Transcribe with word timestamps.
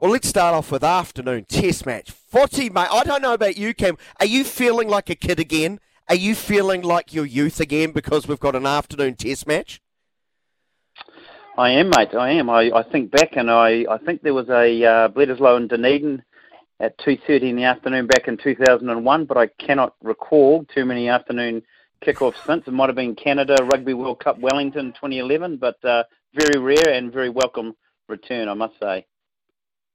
Well, 0.00 0.12
let's 0.12 0.28
start 0.28 0.54
off 0.54 0.70
with 0.70 0.84
afternoon 0.84 1.46
test 1.46 1.84
match. 1.84 2.12
Footy, 2.12 2.70
mate. 2.70 2.86
I 2.88 3.02
don't 3.02 3.20
know 3.20 3.34
about 3.34 3.58
you, 3.58 3.74
Cam. 3.74 3.96
Are 4.20 4.26
you 4.26 4.44
feeling 4.44 4.88
like 4.88 5.10
a 5.10 5.16
kid 5.16 5.40
again? 5.40 5.80
Are 6.08 6.14
you 6.14 6.36
feeling 6.36 6.82
like 6.82 7.12
your 7.12 7.26
youth 7.26 7.58
again 7.58 7.90
because 7.90 8.28
we've 8.28 8.38
got 8.38 8.54
an 8.54 8.64
afternoon 8.64 9.16
test 9.16 9.48
match? 9.48 9.82
I 11.56 11.70
am, 11.70 11.90
mate. 11.90 12.14
I 12.14 12.30
am. 12.30 12.48
I, 12.48 12.70
I 12.72 12.84
think 12.84 13.10
back, 13.10 13.36
and 13.36 13.50
I, 13.50 13.86
I 13.90 13.98
think 13.98 14.22
there 14.22 14.34
was 14.34 14.48
a 14.48 14.84
uh, 14.84 15.08
Bledisloe 15.08 15.56
and 15.56 15.68
Dunedin 15.68 16.22
at 16.78 16.96
2.30 16.98 17.50
in 17.50 17.56
the 17.56 17.64
afternoon 17.64 18.06
back 18.06 18.28
in 18.28 18.36
2001, 18.36 19.24
but 19.24 19.36
I 19.36 19.48
cannot 19.48 19.96
recall 20.04 20.64
too 20.72 20.84
many 20.84 21.08
afternoon 21.08 21.60
kickoffs 22.06 22.46
since. 22.46 22.68
It 22.68 22.72
might 22.72 22.88
have 22.88 22.94
been 22.94 23.16
Canada 23.16 23.56
Rugby 23.64 23.94
World 23.94 24.20
Cup 24.20 24.38
Wellington 24.38 24.92
2011, 24.92 25.56
but 25.56 25.84
uh, 25.84 26.04
very 26.34 26.60
rare 26.60 26.92
and 26.92 27.12
very 27.12 27.30
welcome 27.30 27.74
return, 28.08 28.48
I 28.48 28.54
must 28.54 28.78
say. 28.78 29.04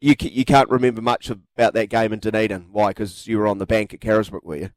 You, 0.04 0.16
you 0.20 0.44
can't 0.44 0.70
remember 0.70 1.02
much 1.02 1.30
about 1.30 1.74
that 1.76 1.88
game 1.88 2.12
in 2.12 2.20
Dunedin. 2.20 2.68
Why? 2.74 2.90
Because 2.90 3.26
you 3.26 3.38
were 3.38 3.48
on 3.48 3.60
the 3.60 3.66
bank 3.66 3.94
at 3.94 4.02
Carisbrook, 4.02 4.44
were 4.44 4.58
you? 4.58 4.70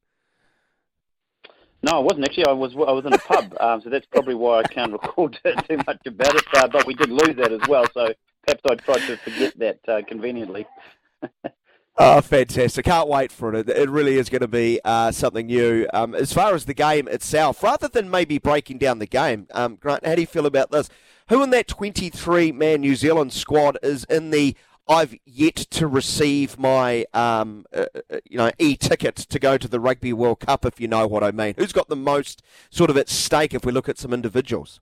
No, 1.82 1.94
I 1.94 1.98
wasn't 1.98 2.26
actually. 2.26 2.46
I 2.46 2.52
was 2.52 2.74
I 2.76 2.92
was 2.92 3.04
in 3.04 3.12
a 3.12 3.18
pub, 3.18 3.52
um, 3.60 3.80
so 3.82 3.90
that's 3.90 4.06
probably 4.06 4.36
why 4.36 4.60
I 4.60 4.62
can't 4.62 4.92
recall 4.92 5.28
too 5.68 5.78
much 5.84 5.98
about 6.06 6.36
it. 6.36 6.44
Uh, 6.54 6.68
but 6.68 6.86
we 6.86 6.94
did 6.94 7.10
lose 7.10 7.34
that 7.38 7.50
as 7.50 7.60
well, 7.68 7.86
so 7.92 8.14
perhaps 8.46 8.62
I 8.70 8.74
tried 8.76 9.00
to 9.08 9.16
forget 9.16 9.58
that 9.58 9.80
uh, 9.88 10.02
conveniently. 10.06 10.64
Oh, 11.98 12.20
fantastic. 12.20 12.84
Can't 12.84 13.08
wait 13.08 13.32
for 13.32 13.54
it. 13.54 13.70
It 13.70 13.88
really 13.88 14.18
is 14.18 14.28
going 14.28 14.42
to 14.42 14.48
be 14.48 14.78
uh, 14.84 15.12
something 15.12 15.46
new. 15.46 15.88
Um, 15.94 16.14
as 16.14 16.30
far 16.30 16.54
as 16.54 16.66
the 16.66 16.74
game 16.74 17.08
itself, 17.08 17.62
rather 17.62 17.88
than 17.88 18.10
maybe 18.10 18.36
breaking 18.36 18.76
down 18.76 18.98
the 18.98 19.06
game, 19.06 19.46
um, 19.54 19.76
Grant, 19.76 20.04
how 20.04 20.14
do 20.14 20.20
you 20.20 20.26
feel 20.26 20.44
about 20.44 20.70
this? 20.70 20.90
Who 21.30 21.42
in 21.42 21.48
that 21.50 21.68
23 21.68 22.52
man 22.52 22.82
New 22.82 22.96
Zealand 22.96 23.32
squad 23.32 23.78
is 23.82 24.04
in 24.04 24.28
the 24.28 24.54
I've 24.88 25.16
yet 25.24 25.56
to 25.56 25.86
receive 25.86 26.58
my 26.58 27.06
um, 27.12 27.66
uh, 27.74 27.86
uh 28.10 28.18
you 28.24 28.38
know 28.38 28.50
e 28.58 28.76
ticket 28.76 29.16
to 29.16 29.38
go 29.38 29.58
to 29.58 29.68
the 29.68 29.80
Rugby 29.80 30.12
World 30.12 30.40
Cup, 30.40 30.64
if 30.64 30.80
you 30.80 30.88
know 30.88 31.06
what 31.06 31.24
I 31.24 31.32
mean? 31.32 31.54
Who's 31.56 31.72
got 31.72 31.88
the 31.88 31.96
most 31.96 32.42
sort 32.70 32.90
of 32.90 32.96
at 32.96 33.08
stake 33.08 33.54
if 33.54 33.64
we 33.64 33.72
look 33.72 33.88
at 33.88 33.98
some 33.98 34.12
individuals? 34.12 34.80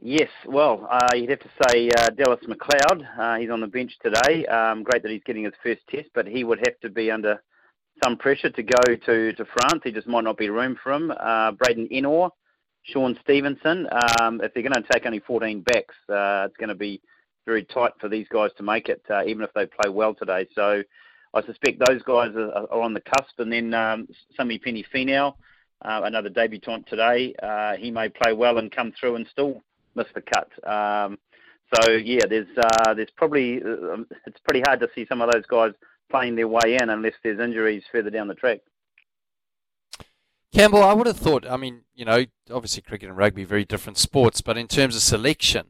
Yes, 0.00 0.28
well, 0.46 0.86
uh, 0.88 1.16
you'd 1.16 1.30
have 1.30 1.40
to 1.40 1.50
say 1.68 1.90
uh, 1.90 2.10
Dallas 2.10 2.38
McLeod. 2.46 3.04
Uh, 3.18 3.38
he's 3.40 3.50
on 3.50 3.60
the 3.60 3.66
bench 3.66 3.92
today. 4.00 4.46
Um, 4.46 4.84
great 4.84 5.02
that 5.02 5.10
he's 5.10 5.24
getting 5.24 5.44
his 5.44 5.54
first 5.60 5.80
test, 5.90 6.08
but 6.14 6.26
he 6.26 6.44
would 6.44 6.58
have 6.58 6.78
to 6.82 6.88
be 6.88 7.10
under 7.10 7.42
some 8.04 8.16
pressure 8.16 8.50
to 8.50 8.62
go 8.62 8.94
to, 8.94 9.32
to 9.32 9.44
France. 9.44 9.82
He 9.82 9.90
just 9.90 10.06
might 10.06 10.22
not 10.22 10.36
be 10.36 10.50
room 10.50 10.78
for 10.80 10.92
him. 10.92 11.10
Uh, 11.10 11.50
Braydon 11.52 11.88
Shaun 12.82 13.18
Stevenson. 13.22 13.88
Um, 14.20 14.40
if 14.42 14.54
they're 14.54 14.62
going 14.62 14.72
to 14.72 14.84
take 14.92 15.06
only 15.06 15.20
14 15.20 15.60
backs, 15.62 15.94
uh, 16.08 16.46
it's 16.46 16.56
going 16.56 16.68
to 16.68 16.74
be 16.74 17.00
very 17.46 17.64
tight 17.64 17.92
for 18.00 18.08
these 18.08 18.26
guys 18.28 18.50
to 18.56 18.62
make 18.62 18.88
it, 18.88 19.02
uh, 19.10 19.24
even 19.24 19.42
if 19.42 19.52
they 19.54 19.66
play 19.66 19.90
well 19.90 20.14
today. 20.14 20.46
So 20.54 20.82
I 21.34 21.42
suspect 21.44 21.82
those 21.86 22.02
guys 22.02 22.34
are, 22.36 22.52
are 22.52 22.82
on 22.82 22.94
the 22.94 23.00
cusp. 23.00 23.38
And 23.38 23.52
then 23.52 23.74
um, 23.74 24.08
Samipeni 24.38 24.84
Finau, 24.94 25.34
uh, 25.82 26.02
another 26.04 26.28
debutant 26.28 26.86
today, 26.88 27.34
uh, 27.42 27.76
he 27.76 27.90
may 27.90 28.08
play 28.08 28.32
well 28.32 28.58
and 28.58 28.70
come 28.70 28.92
through 28.98 29.16
and 29.16 29.26
still 29.30 29.62
miss 29.94 30.06
the 30.14 30.22
cut. 30.22 30.50
Um, 30.68 31.18
so 31.74 31.92
yeah, 31.92 32.24
there's 32.28 32.48
uh, 32.56 32.94
there's 32.94 33.10
probably 33.16 33.62
uh, 33.62 33.92
um, 33.92 34.06
it's 34.26 34.40
pretty 34.48 34.62
hard 34.66 34.80
to 34.80 34.88
see 34.94 35.06
some 35.06 35.20
of 35.20 35.30
those 35.30 35.44
guys 35.46 35.72
playing 36.10 36.34
their 36.34 36.48
way 36.48 36.78
in 36.80 36.88
unless 36.88 37.12
there's 37.22 37.40
injuries 37.40 37.82
further 37.92 38.10
down 38.10 38.28
the 38.28 38.34
track. 38.34 38.60
Campbell, 40.52 40.82
I 40.82 40.94
would 40.94 41.06
have 41.06 41.18
thought. 41.18 41.46
I 41.46 41.56
mean, 41.56 41.82
you 41.94 42.04
know, 42.04 42.24
obviously 42.50 42.82
cricket 42.82 43.08
and 43.08 43.18
rugby 43.18 43.44
very 43.44 43.64
different 43.64 43.98
sports, 43.98 44.40
but 44.40 44.56
in 44.56 44.66
terms 44.66 44.96
of 44.96 45.02
selection, 45.02 45.66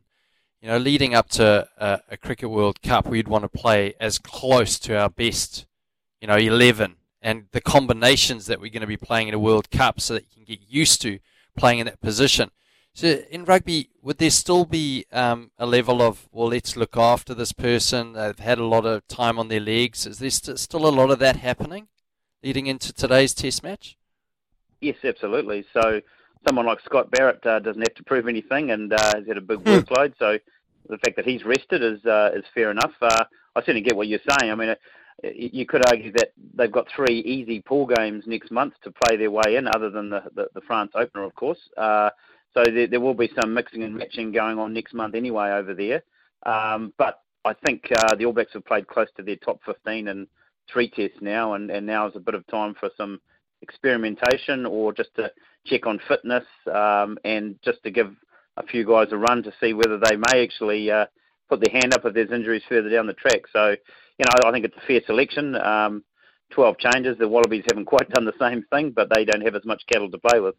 you 0.61 0.69
know, 0.69 0.79
leading 0.79 1.15
up 1.15 1.29
to 1.31 1.69
a, 1.79 2.01
a 2.11 2.17
cricket 2.17 2.51
World 2.51 2.81
Cup, 2.83 3.07
we'd 3.07 3.29
want 3.29 3.43
to 3.43 3.49
play 3.49 3.95
as 4.01 4.19
close 4.19 4.79
to 4.81 4.97
our 4.97 5.09
best, 5.09 5.67
you 6.21 6.29
know, 6.29 6.37
eleven, 6.37 6.97
and 7.21 7.47
the 7.53 7.61
combinations 7.61 8.47
that 8.47 8.61
we're 8.61 8.71
going 8.71 8.81
to 8.81 8.87
be 8.87 8.97
playing 8.97 9.29
in 9.29 9.35
a 9.35 9.39
World 9.39 9.71
Cup, 9.71 10.01
so 10.01 10.15
that 10.15 10.25
you 10.25 10.29
can 10.35 10.45
get 10.45 10.61
used 10.69 11.03
to 11.03 11.19
playing 11.57 11.81
in 11.81 11.87
that 11.87 12.01
position. 12.01 12.51
So 12.95 13.21
in 13.31 13.45
rugby, 13.45 13.91
would 14.03 14.19
there 14.19 14.31
still 14.31 14.65
be 14.65 15.07
um, 15.13 15.51
a 15.59 15.67
level 15.67 16.03
of 16.03 16.29
well, 16.33 16.49
let's 16.49 16.77
look 16.77 16.97
after 16.97 17.35
this 17.35 17.53
person? 17.53 18.13
They've 18.13 18.39
had 18.39 18.59
a 18.59 18.65
lot 18.65 18.87
of 18.87 19.07
time 19.07 19.39
on 19.39 19.49
their 19.49 19.61
legs. 19.61 20.07
Is 20.07 20.19
there 20.19 20.31
st- 20.31 20.59
still 20.59 20.87
a 20.87 20.91
lot 20.91 21.11
of 21.11 21.19
that 21.19 21.37
happening 21.37 21.89
leading 22.43 22.67
into 22.67 22.93
today's 22.93 23.35
Test 23.35 23.63
match? 23.63 23.98
Yes, 24.81 24.97
absolutely. 25.05 25.65
So 25.73 26.01
someone 26.47 26.67
like 26.67 26.81
Scott 26.85 27.11
Barrett 27.11 27.45
uh, 27.47 27.59
doesn't 27.59 27.83
have 27.83 27.95
to 27.95 28.05
prove 28.05 28.29
anything, 28.29 28.71
and 28.71 28.93
uh, 28.93 29.17
has 29.17 29.27
had 29.27 29.37
a 29.37 29.43
big 29.43 29.61
hmm. 29.61 29.69
workload. 29.69 30.15
So 30.19 30.39
the 30.89 30.99
fact 30.99 31.17
that 31.17 31.27
he's 31.27 31.45
rested 31.45 31.83
is 31.83 32.05
uh, 32.05 32.31
is 32.35 32.45
fair 32.55 32.71
enough. 32.71 32.93
Uh, 33.01 33.25
I 33.57 33.61
certainly 33.61 33.83
get 33.83 33.97
what 33.97 34.09
you're 34.09 34.21
saying. 34.39 34.51
I 34.51 34.55
mean, 34.55 34.71
uh, 34.71 34.75
you 35.23 35.67
could 35.67 35.87
argue 35.87 36.13
that 36.13 36.33
they've 36.55 36.71
got 36.71 36.87
three 36.95 37.21
easy 37.21 37.61
pool 37.61 37.87
games 37.87 38.25
next 38.27 38.51
month 38.51 38.75
to 38.85 38.93
play 39.05 39.17
their 39.17 39.31
way 39.31 39.57
in, 39.57 39.67
other 39.69 39.91
than 39.91 40.11
the 40.11 40.23
the, 40.35 40.49
the 40.55 40.61
France 40.63 40.93
opener, 40.95 41.25
of 41.25 41.35
course. 41.35 41.59
Uh, 41.77 42.11
so 42.55 42.65
there, 42.65 42.87
there 42.87 43.01
will 43.01 43.15
be 43.15 43.31
some 43.41 43.53
mixing 43.53 43.83
and 43.83 43.95
matching 43.95 44.33
going 44.33 44.59
on 44.59 44.73
next 44.73 44.95
month 44.95 45.15
anyway 45.15 45.51
over 45.51 45.75
there. 45.75 46.03
Um, 46.45 46.93
but 46.97 47.23
I 47.45 47.55
think 47.67 47.91
uh, 47.95 48.15
the 48.15 48.25
All 48.25 48.33
Blacks 48.33 48.53
have 48.55 48.65
played 48.65 48.87
close 48.87 49.09
to 49.17 49.23
their 49.23 49.37
top 49.37 49.61
15 49.67 50.09
in 50.09 50.27
three 50.73 50.89
tests 50.89 51.19
now, 51.21 51.55
and, 51.55 51.71
and 51.71 51.87
now 51.87 52.07
is 52.07 52.17
a 52.17 52.21
bit 52.21 52.35
of 52.35 52.47
time 52.47 52.75
for 52.79 52.91
some 52.97 53.21
experimentation 53.63 54.67
or 54.67 54.93
just 54.93 55.15
to 55.17 55.31
check 55.67 55.87
on 55.87 56.01
fitness 56.09 56.45
um, 56.73 57.19
and 57.25 57.57
just 57.65 57.83
to 57.83 57.91
give 57.91 58.15
a 58.57 58.67
few 58.67 58.87
guys 58.87 59.09
a 59.13 59.17
run 59.17 59.43
to 59.43 59.53
see 59.61 59.73
whether 59.73 59.99
they 59.99 60.17
may 60.17 60.43
actually 60.43 60.91
uh, 60.91 61.07
put 61.49 61.63
their 61.63 61.81
hand 61.81 61.95
up 61.95 62.05
if 62.05 62.15
there's 62.15 62.33
injuries 62.33 62.63
further 62.69 62.89
down 62.89 63.07
the 63.07 63.13
track. 63.15 63.43
So, 63.53 63.71
you 63.71 64.25
know, 64.27 64.49
I 64.49 64.53
think 64.53 64.65
it's 64.65 64.77
a 64.77 64.87
fair 64.87 65.01
selection. 65.07 65.55
Um, 65.57 66.05
12 66.51 66.79
changes. 66.79 67.19
The 67.19 67.29
Wallabies 67.29 67.65
haven't 67.71 67.85
quite 67.87 68.09
done 68.11 68.25
the 68.25 68.33
same 68.41 68.65
thing, 68.73 68.91
but 68.91 69.09
they 69.15 69.25
don't 69.25 69.43
have 69.43 69.55
as 69.55 69.65
much 69.65 69.83
cattle 69.91 70.11
to 70.11 70.19
play 70.19 70.41
with. 70.41 70.55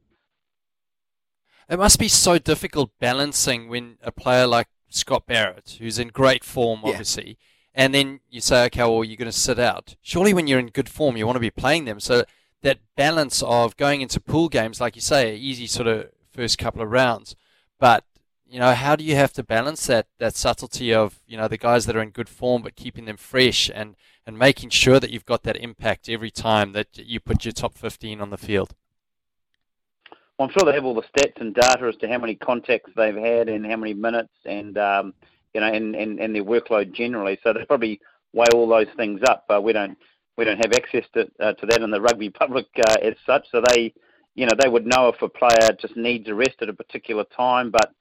It 1.70 1.78
must 1.78 2.00
be 2.00 2.08
so 2.08 2.40
difficult 2.40 2.92
balancing 3.00 3.70
when 3.70 3.98
a 4.02 4.12
player 4.12 4.48
like 4.48 4.68
Scott 4.90 5.28
Barrett, 5.28 5.78
who's 5.80 6.00
in 6.00 6.08
great 6.08 6.44
form, 6.44 6.80
obviously, 6.84 7.28
yeah. 7.28 7.84
and 7.84 7.94
then 7.94 8.22
you 8.28 8.42
say, 8.42 8.66
okay, 8.66 8.82
well, 8.82 9.04
you're 9.04 9.18
going 9.18 9.32
to 9.32 9.32
sit 9.32 9.60
out. 9.60 9.96
Surely, 10.02 10.34
when 10.34 10.48
you're 10.48 10.58
in 10.58 10.68
good 10.68 10.90
form, 10.90 11.16
you 11.16 11.28
want 11.28 11.36
to 11.36 11.42
be 11.42 11.52
playing 11.52 11.86
them. 11.86 12.00
So 12.00 12.24
that 12.62 12.80
balance 12.96 13.42
of 13.44 13.78
going 13.78 14.02
into 14.02 14.20
pool 14.20 14.50
games, 14.50 14.82
like 14.82 14.96
you 14.96 15.02
say, 15.02 15.36
easy 15.36 15.68
sort 15.68 15.88
of 15.88 16.10
first 16.32 16.58
couple 16.58 16.82
of 16.82 16.92
rounds, 16.92 17.36
but 17.80 18.04
you 18.50 18.60
know, 18.60 18.74
how 18.74 18.96
do 18.96 19.04
you 19.04 19.16
have 19.16 19.32
to 19.34 19.44
balance 19.44 19.86
that 19.88 20.08
that 20.18 20.36
subtlety 20.36 20.94
of 20.94 21.20
you 21.28 21.38
know 21.38 21.48
the 21.48 21.58
guys 21.58 21.86
that 21.86 21.96
are 21.96 22.02
in 22.02 22.10
good 22.10 22.30
form 22.30 22.64
but 22.64 22.76
keeping 22.76 23.06
them 23.06 23.18
fresh 23.18 23.70
and 23.74 23.96
and 24.26 24.38
making 24.38 24.70
sure 24.70 25.00
that 25.00 25.12
you've 25.12 25.26
got 25.26 25.44
that 25.44 25.56
impact 25.58 26.10
every 26.10 26.32
time 26.32 26.74
that 26.74 26.98
you 26.98 27.20
put 27.20 27.46
your 27.46 27.52
top 27.52 27.76
15 27.76 28.22
on 28.22 28.30
the 28.30 28.38
field? 28.38 28.76
Well, 30.38 30.48
I'm 30.48 30.54
sure 30.54 30.66
they 30.66 30.76
have 30.76 30.86
all 30.86 30.96
the 30.96 31.02
stats 31.02 31.40
and 31.42 31.54
data 31.54 31.86
as 31.86 31.96
to 31.98 32.08
how 32.08 32.18
many 32.18 32.36
contacts 32.36 32.92
they've 32.96 33.16
had 33.16 33.50
and 33.50 33.66
how 33.66 33.76
many 33.76 33.94
minutes 33.94 34.34
and 34.46 34.78
um, 34.78 35.14
you 35.54 35.62
know 35.62 35.68
and, 35.68 35.96
and, 35.96 36.20
and 36.20 36.36
their 36.36 36.44
workload 36.44 36.92
generally. 36.92 37.40
So 37.44 37.54
they 37.54 37.66
probably 37.66 38.00
weigh 38.34 38.48
all 38.54 38.68
those 38.68 38.88
things 38.98 39.22
up. 39.28 39.46
But 39.48 39.64
we 39.64 39.74
don't 39.74 39.98
we 40.40 40.46
don't 40.46 40.58
have 40.58 40.74
access 40.74 41.04
to 41.14 41.30
uh, 41.40 41.54
to 41.54 41.66
that 41.68 41.82
in 41.82 41.92
the 41.92 42.02
rugby 42.02 42.30
public 42.30 42.68
uh, 42.88 42.96
as 43.04 43.14
such. 43.26 43.46
So 43.52 43.62
they 43.68 43.94
you 44.36 44.46
know 44.46 44.54
they 44.58 44.70
would 44.70 44.88
know 44.88 45.10
if 45.10 45.22
a 45.22 45.28
player 45.30 45.72
just 45.80 45.98
needs 45.98 46.28
a 46.30 46.34
rest 46.34 46.62
at 46.62 46.70
a 46.70 46.74
particular 46.74 47.26
time. 47.36 47.70
But 47.70 47.92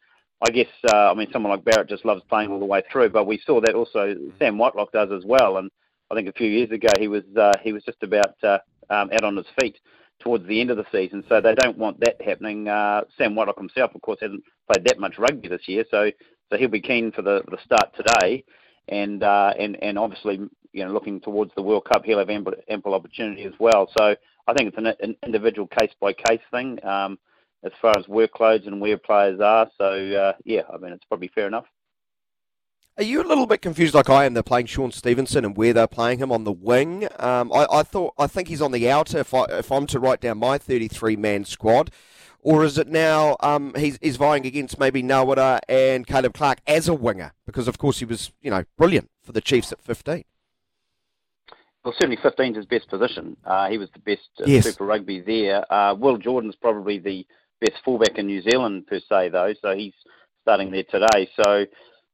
I 0.47 0.51
guess 0.51 0.69
uh, 0.91 1.11
I 1.11 1.15
mean 1.15 1.29
someone 1.33 1.53
like 1.53 1.65
Barrett 1.65 1.89
just 1.89 2.05
loves 2.05 2.23
playing 2.29 2.51
all 2.53 2.61
the 2.61 2.65
way 2.65 2.83
through. 2.91 3.11
But 3.11 3.27
we 3.27 3.43
saw 3.45 3.61
that 3.61 3.75
also 3.75 4.15
Sam 4.39 4.57
Whitelock 4.57 4.93
does 4.93 5.11
as 5.13 5.25
well. 5.27 5.57
And 5.59 5.69
I 6.11 6.15
think 6.15 6.29
a 6.29 6.33
few 6.33 6.49
years 6.49 6.71
ago 6.71 6.89
he 6.99 7.09
was 7.09 7.25
uh, 7.37 7.55
he 7.63 7.73
was 7.73 7.83
just 7.83 8.03
about 8.03 8.37
uh, 8.45 8.59
um, 8.89 9.11
out 9.13 9.25
on 9.25 9.37
his 9.37 9.47
feet 9.61 9.77
towards 10.21 10.47
the 10.47 10.61
end 10.61 10.71
of 10.71 10.77
the 10.77 10.87
season. 10.93 11.25
So 11.29 11.41
they 11.41 11.57
don't 11.57 11.77
want 11.77 11.99
that 12.01 12.23
happening. 12.23 12.69
Uh, 12.69 13.03
Sam 13.17 13.35
Whitelock 13.35 13.59
himself, 13.59 13.95
of 13.97 14.01
course, 14.01 14.19
hasn't 14.21 14.45
played 14.73 14.87
that 14.87 15.01
much 15.01 15.19
rugby 15.19 15.49
this 15.49 15.67
year, 15.67 15.85
so 15.91 16.11
so 16.51 16.57
he'll 16.57 16.69
be 16.69 16.81
keen 16.81 17.11
for 17.11 17.23
the 17.23 17.43
the 17.51 17.59
start 17.65 17.97
today, 17.97 18.45
and 18.89 19.25
uh, 19.25 19.55
and 19.59 19.77
and 19.83 19.99
obviously 19.99 20.39
you 20.73 20.85
know 20.85 20.93
looking 20.93 21.21
towards 21.21 21.53
the 21.55 21.63
World 21.63 21.85
Cup, 21.85 22.05
he'll 22.05 22.19
have 22.19 22.31
ample, 22.31 22.55
ample 22.69 22.95
opportunity 22.95 23.45
as 23.45 23.55
well. 23.59 23.91
So 23.99 24.17
I 24.47 24.53
think 24.55 24.69
it's 24.69 24.79
an, 24.79 24.87
an 25.01 25.17
individual 25.25 25.69
case 25.69 25.93
by 26.01 26.13
case 26.13 26.41
thing 26.51 26.85
um, 26.85 27.19
as 27.65 27.73
far 27.81 27.97
as 27.97 28.07
workloads 28.07 28.67
and 28.67 28.81
where 28.81 28.99
players 28.99 29.41
are. 29.41 29.71
So 29.79 29.85
uh, 29.85 30.33
yeah, 30.45 30.63
I 30.73 30.79
mean 30.79 30.93
it's 30.93 31.05
probably 31.05 31.29
fair 31.29 31.47
enough. 31.47 31.67
Are 32.99 33.05
you 33.05 33.23
a 33.23 33.29
little 33.29 33.47
bit 33.47 33.63
confused, 33.63 33.95
like 33.95 34.11
I 34.11 34.25
am? 34.25 34.35
They're 34.35 34.43
playing 34.43 34.67
Shaun 34.67 34.91
Stevenson 34.91 35.45
and 35.45 35.57
where 35.57 35.73
they're 35.73 35.87
playing 35.87 36.19
him 36.19 36.33
on 36.33 36.43
the 36.43 36.51
wing. 36.51 37.07
Um, 37.21 37.53
I, 37.53 37.65
I, 37.71 37.83
thought, 37.85 38.13
I 38.19 38.27
think 38.27 38.49
he's 38.49 38.61
on 38.61 38.73
the 38.73 38.91
outer. 38.91 39.19
If, 39.19 39.33
I, 39.33 39.45
if 39.51 39.71
I'm 39.71 39.87
to 39.87 40.01
write 40.01 40.21
down 40.21 40.39
my 40.39 40.59
33 40.59 41.15
man 41.15 41.45
squad, 41.45 41.93
or 42.41 42.65
is 42.65 42.77
it 42.77 42.89
now 42.89 43.37
um, 43.39 43.73
he's, 43.77 44.01
he's 44.03 44.17
vying 44.17 44.47
against 44.47 44.81
maybe 44.81 45.01
Narawa 45.01 45.61
and 45.69 46.09
Caleb 46.09 46.35
Clarke 46.35 46.59
as 46.67 46.89
a 46.89 46.95
winger? 46.95 47.35
Because 47.47 47.69
of 47.69 47.79
course 47.79 48.01
he 48.01 48.05
was, 48.05 48.33
you 48.43 48.51
know, 48.51 48.65
brilliant 48.77 49.11
for 49.23 49.31
the 49.31 49.41
Chiefs 49.41 49.71
at 49.71 49.81
15. 49.81 50.25
Well, 51.85 51.95
certainly 51.95 52.19
15 52.23 52.53
is 52.53 52.57
his 52.57 52.67
best 52.67 52.89
position. 52.89 53.37
Uh, 53.45 53.69
he 53.69 53.79
was 53.79 53.89
the 53.93 54.01
best 54.01 54.29
uh, 54.41 54.45
yes. 54.47 54.65
Super 54.65 54.85
Rugby 54.85 55.21
there. 55.21 55.73
Uh, 55.73 55.95
Will 55.95 56.19
Jordan's 56.19 56.57
probably 56.57 56.99
the 56.99 57.27
best 57.61 57.83
fullback 57.85 58.19
in 58.19 58.27
New 58.27 58.43
Zealand 58.43 58.87
per 58.87 59.01
se, 59.01 59.31
though. 59.31 59.55
So 59.63 59.75
he's 59.75 59.95
starting 60.43 60.71
there 60.71 60.85
today. 60.85 61.29
So 61.43 61.65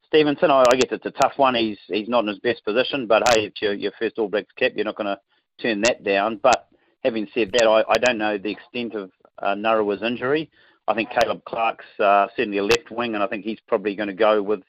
Stevenson, 0.06 0.50
I, 0.50 0.64
I 0.70 0.76
guess 0.76 0.92
it's 0.92 1.06
a 1.06 1.10
tough 1.10 1.32
one. 1.36 1.54
He's 1.54 1.78
he's 1.86 2.08
not 2.08 2.24
in 2.24 2.28
his 2.28 2.38
best 2.38 2.64
position, 2.64 3.06
but 3.06 3.22
hey, 3.30 3.46
it's 3.46 3.60
your, 3.60 3.74
your 3.74 3.92
first 3.98 4.18
All 4.18 4.28
Blacks 4.28 4.52
cap. 4.56 4.72
You're 4.76 4.84
not 4.84 4.96
going 4.96 5.06
to 5.16 5.18
turn 5.60 5.80
that 5.82 6.04
down. 6.04 6.38
But 6.42 6.68
having 7.02 7.26
said 7.34 7.50
that, 7.52 7.66
I, 7.66 7.82
I 7.88 7.98
don't 7.98 8.18
know 8.18 8.38
the 8.38 8.50
extent 8.50 8.94
of 8.94 9.10
uh, 9.40 9.54
Narawa's 9.54 10.02
injury. 10.02 10.50
I 10.86 10.94
think 10.94 11.10
Caleb 11.10 11.42
Clarke's 11.46 11.84
uh, 11.98 12.26
certainly 12.36 12.58
a 12.58 12.64
left 12.64 12.90
wing, 12.90 13.14
and 13.14 13.22
I 13.22 13.26
think 13.26 13.44
he's 13.44 13.60
probably 13.66 13.94
going 13.94 14.08
to 14.08 14.14
go 14.14 14.42
with 14.42 14.60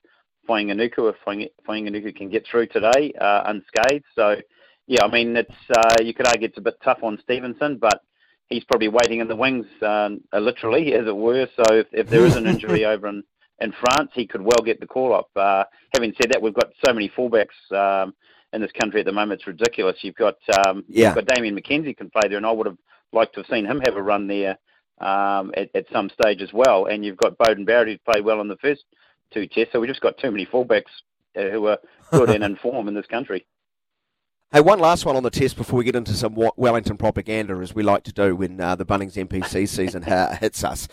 Fainga'anuku 0.48 1.12
if 1.12 1.16
Fainga'anuku 1.68 2.16
can 2.16 2.30
get 2.30 2.46
through 2.50 2.68
today 2.68 3.14
uh, 3.20 3.44
unscathed. 3.48 4.06
So, 4.16 4.36
yeah, 4.88 5.04
I 5.04 5.12
mean, 5.12 5.36
it's 5.36 5.52
uh, 5.76 5.96
you 6.02 6.14
could 6.14 6.28
argue 6.28 6.48
it's 6.48 6.58
a 6.58 6.62
bit 6.62 6.78
tough 6.84 7.00
on 7.02 7.18
Stevenson, 7.24 7.78
but 7.78 8.02
he's 8.48 8.64
probably 8.64 8.88
waiting 8.88 9.20
in 9.20 9.28
the 9.28 9.36
wings, 9.36 9.66
um, 9.82 10.22
literally, 10.34 10.94
as 11.00 11.08
it 11.08 11.16
were. 11.16 11.48
So 11.56 11.76
if, 11.76 11.88
if 11.92 12.10
there 12.10 12.26
is 12.26 12.36
an 12.36 12.46
injury 12.46 12.86
over 12.86 13.08
in, 13.08 13.24
in 13.60 13.72
France, 13.72 14.12
he 14.14 14.28
could 14.28 14.42
well 14.42 14.64
get 14.64 14.80
the 14.80 14.88
call 14.88 15.14
up. 15.14 15.30
Uh, 15.36 15.64
having 15.94 16.14
said 16.22 16.32
that, 16.32 16.42
we've 16.42 16.54
got 16.54 16.72
so 16.86 16.94
many 16.94 17.10
fullbacks 17.10 17.72
um, 17.72 18.14
in 18.54 18.62
this 18.62 18.72
country 18.72 19.00
at 19.00 19.06
the 19.06 19.12
moment; 19.12 19.40
it's 19.40 19.48
ridiculous. 19.48 19.98
You've 20.02 20.16
got 20.16 20.38
um, 20.66 20.84
yeah. 20.88 21.08
you've 21.08 21.26
got 21.26 21.36
Damian 21.36 21.60
McKenzie 21.60 21.98
can 21.98 22.10
play 22.10 22.28
there, 22.28 22.38
and 22.38 22.46
I 22.46 22.52
would 22.52 22.68
have 22.68 22.78
liked 23.12 23.34
to 23.36 23.42
have 23.42 23.50
seen 23.50 23.66
him 23.66 23.82
have 23.86 23.96
a 23.96 24.02
run 24.02 24.28
there 24.28 24.58
um, 25.00 25.52
at, 25.56 25.70
at 25.74 25.86
some 25.92 26.10
stage 26.10 26.42
as 26.42 26.54
well. 26.54 26.86
And 26.86 27.04
you've 27.04 27.18
got 27.18 27.38
Beauden 27.38 27.66
Barrett 27.66 27.88
who 27.88 28.12
played 28.12 28.26
well 28.26 28.42
in 28.42 28.48
the 28.48 28.58
first 28.58 28.84
two 29.34 29.48
tests, 29.48 29.74
so 29.74 29.80
we 29.80 29.88
just 29.88 30.02
got 30.02 30.18
too 30.20 30.30
many 30.30 30.46
fullbacks 30.46 30.84
uh, 31.36 31.50
who 31.50 31.68
are 31.68 31.80
good 32.12 32.30
and 32.30 32.44
in 32.44 32.56
form 32.58 32.88
in 32.88 32.94
this 32.94 33.08
country. 33.08 33.46
Hey, 34.56 34.62
one 34.62 34.80
last 34.80 35.06
one 35.06 35.18
on 35.18 35.24
the 35.24 35.30
test 35.30 35.58
before 35.58 35.80
we 35.80 35.84
get 35.84 35.98
into 35.98 36.14
some 36.14 36.34
Wellington 36.56 36.96
propaganda, 36.96 37.56
as 37.56 37.76
we 37.76 37.84
like 37.84 38.04
to 38.04 38.14
do 38.14 38.38
when 38.38 38.62
uh, 38.62 38.74
the 38.74 38.86
Bunnings 38.86 39.16
NPC 39.16 39.68
season 39.68 40.04
hits 40.40 40.64
us. 40.64 40.88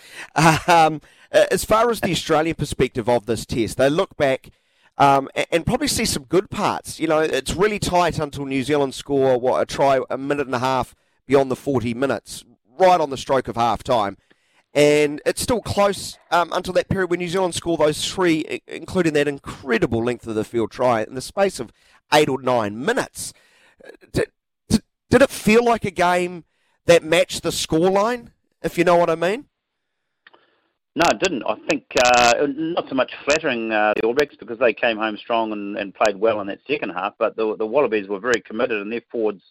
Um, 0.66 1.00
as 1.30 1.64
far 1.64 1.88
as 1.88 2.00
the 2.00 2.10
Australian 2.10 2.56
perspective 2.56 3.08
of 3.08 3.26
this 3.26 3.46
test, 3.46 3.76
they 3.76 3.88
look 3.88 4.16
back 4.16 4.50
um, 4.98 5.28
and 5.52 5.64
probably 5.64 5.86
see 5.86 6.04
some 6.04 6.24
good 6.24 6.50
parts. 6.50 6.98
You 6.98 7.06
know, 7.06 7.20
it's 7.20 7.54
really 7.54 7.78
tight 7.78 8.18
until 8.18 8.46
New 8.46 8.64
Zealand 8.64 8.96
score 8.96 9.38
what 9.38 9.62
a 9.62 9.64
try 9.64 10.00
a 10.10 10.18
minute 10.18 10.46
and 10.46 10.56
a 10.56 10.58
half 10.58 10.96
beyond 11.28 11.48
the 11.48 11.54
40 11.54 11.94
minutes, 11.94 12.44
right 12.80 13.00
on 13.00 13.10
the 13.10 13.16
stroke 13.16 13.46
of 13.46 13.54
half 13.54 13.84
time. 13.84 14.16
And 14.74 15.22
it's 15.24 15.40
still 15.40 15.60
close 15.60 16.18
um, 16.32 16.50
until 16.52 16.74
that 16.74 16.88
period 16.88 17.10
when 17.10 17.20
New 17.20 17.28
Zealand 17.28 17.54
score 17.54 17.76
those 17.76 18.12
three, 18.12 18.60
including 18.66 19.12
that 19.12 19.28
incredible 19.28 20.02
length 20.02 20.26
of 20.26 20.34
the 20.34 20.42
field 20.42 20.72
try 20.72 21.04
in 21.04 21.14
the 21.14 21.20
space 21.20 21.60
of 21.60 21.72
eight 22.12 22.28
or 22.28 22.42
nine 22.42 22.84
minutes. 22.84 23.32
Did, 24.12 24.30
did 24.68 25.22
it 25.22 25.30
feel 25.30 25.64
like 25.64 25.84
a 25.84 25.90
game 25.90 26.44
that 26.86 27.04
matched 27.04 27.42
the 27.42 27.50
scoreline, 27.50 28.30
if 28.62 28.78
you 28.78 28.84
know 28.84 28.96
what 28.96 29.10
I 29.10 29.14
mean? 29.14 29.46
No, 30.94 31.04
it 31.10 31.20
didn't. 31.20 31.42
I 31.46 31.56
think 31.70 31.84
uh, 32.04 32.46
not 32.48 32.86
so 32.88 32.94
much 32.94 33.12
flattering 33.24 33.72
uh, 33.72 33.94
the 33.96 34.06
All 34.06 34.14
Blacks 34.14 34.36
because 34.38 34.58
they 34.58 34.74
came 34.74 34.98
home 34.98 35.16
strong 35.16 35.52
and, 35.52 35.76
and 35.78 35.94
played 35.94 36.16
well 36.20 36.40
in 36.42 36.48
that 36.48 36.58
second 36.66 36.90
half, 36.90 37.14
but 37.18 37.34
the, 37.34 37.56
the 37.56 37.66
Wallabies 37.66 38.08
were 38.08 38.20
very 38.20 38.42
committed 38.42 38.82
and 38.82 38.92
their 38.92 39.00
forwards 39.10 39.42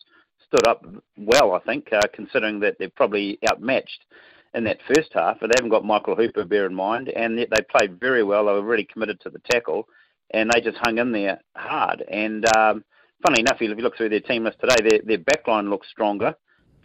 stood 0.48 0.68
up 0.68 0.86
well, 1.18 1.54
I 1.54 1.60
think, 1.60 1.88
uh, 1.92 2.02
considering 2.14 2.60
that 2.60 2.76
they're 2.78 2.90
probably 2.90 3.40
outmatched 3.50 4.06
in 4.54 4.66
that 4.66 4.80
first 4.88 5.12
half. 5.14 5.40
But 5.40 5.48
they 5.48 5.56
haven't 5.58 5.72
got 5.72 5.84
Michael 5.84 6.16
Hooper, 6.16 6.46
bear 6.46 6.68
in 6.68 6.76
mind, 6.76 7.10
and 7.10 7.40
they 7.40 7.62
played 7.76 8.00
very 8.00 8.24
well. 8.24 8.46
They 8.46 8.54
were 8.54 8.62
really 8.62 8.88
committed 8.92 9.20
to 9.22 9.32
the 9.32 9.42
tackle, 9.52 9.88
and 10.32 10.52
they 10.52 10.62
just 10.62 10.78
hung 10.82 11.00
in 11.00 11.12
there 11.12 11.40
hard. 11.56 12.04
And 12.08 12.46
um, 12.56 12.84
funnily 13.24 13.42
enough, 13.42 13.58
if 13.60 13.78
you 13.78 13.84
look 13.84 13.98
through 13.98 14.10
their 14.10 14.20
team 14.20 14.44
list 14.44 14.60
today, 14.60 14.90
their, 14.90 15.00
their 15.04 15.18
backline 15.18 15.70
looks 15.70 15.88
stronger 15.90 16.36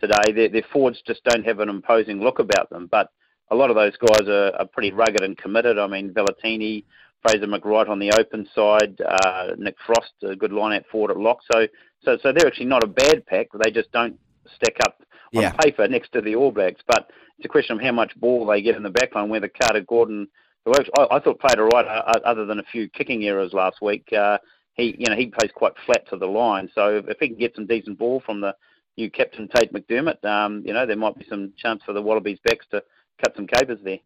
today. 0.00 0.32
Their, 0.34 0.48
their 0.48 0.66
forwards 0.72 1.02
just 1.06 1.24
don't 1.24 1.44
have 1.44 1.60
an 1.60 1.68
imposing 1.68 2.20
look 2.20 2.38
about 2.38 2.70
them. 2.70 2.88
But 2.90 3.10
a 3.50 3.54
lot 3.54 3.70
of 3.70 3.76
those 3.76 3.96
guys 3.96 4.28
are, 4.28 4.52
are 4.58 4.66
pretty 4.66 4.92
rugged 4.92 5.22
and 5.22 5.36
committed. 5.36 5.78
I 5.78 5.86
mean, 5.86 6.12
Valetini, 6.12 6.84
Fraser 7.22 7.46
McReight 7.46 7.88
on 7.88 7.98
the 7.98 8.12
open 8.18 8.48
side, 8.54 9.00
uh, 9.00 9.54
Nick 9.56 9.76
Frost, 9.86 10.12
a 10.22 10.36
good 10.36 10.52
line 10.52 10.76
out 10.76 10.86
forward 10.90 11.12
at 11.12 11.18
lock. 11.18 11.38
So, 11.50 11.66
so, 12.04 12.18
so 12.22 12.32
they're 12.32 12.46
actually 12.46 12.66
not 12.66 12.84
a 12.84 12.88
bad 12.88 13.26
pack. 13.26 13.48
They 13.64 13.70
just 13.70 13.90
don't 13.92 14.18
stack 14.56 14.76
up 14.86 15.02
on 15.34 15.42
yeah. 15.42 15.52
paper 15.52 15.88
next 15.88 16.12
to 16.12 16.20
the 16.20 16.34
All 16.34 16.52
Blacks. 16.52 16.82
But 16.86 17.10
it's 17.38 17.46
a 17.46 17.48
question 17.48 17.76
of 17.76 17.82
how 17.82 17.92
much 17.92 18.18
ball 18.18 18.46
they 18.46 18.62
get 18.62 18.76
in 18.76 18.82
the 18.82 18.90
backline. 18.90 19.28
Whether 19.28 19.48
Carter 19.48 19.82
Gordon, 19.82 20.28
who 20.64 20.72
I, 20.98 21.16
I 21.16 21.20
thought 21.20 21.40
played 21.40 21.58
all 21.58 21.68
right, 21.68 21.86
uh, 21.86 22.20
other 22.24 22.46
than 22.46 22.58
a 22.58 22.64
few 22.64 22.88
kicking 22.88 23.24
errors 23.24 23.52
last 23.52 23.80
week. 23.80 24.08
Uh, 24.12 24.38
he 24.76 24.94
you 24.98 25.06
know 25.08 25.16
he 25.16 25.26
plays 25.26 25.50
quite 25.54 25.72
flat 25.84 26.08
to 26.10 26.16
the 26.16 26.26
line. 26.26 26.70
So 26.74 27.02
if 27.06 27.18
he 27.18 27.28
can 27.28 27.38
get 27.38 27.54
some 27.54 27.66
decent 27.66 27.98
ball 27.98 28.20
from 28.24 28.40
the 28.40 28.54
new 28.96 29.10
captain 29.10 29.48
Tate 29.48 29.72
McDermott, 29.72 30.24
um, 30.24 30.62
you 30.64 30.72
know 30.72 30.86
there 30.86 30.96
might 30.96 31.18
be 31.18 31.26
some 31.28 31.52
chance 31.56 31.82
for 31.84 31.92
the 31.92 32.02
Wallabies 32.02 32.38
backs 32.44 32.66
to 32.70 32.82
cut 33.22 33.34
some 33.36 33.46
capers 33.46 33.78
there. 33.82 33.98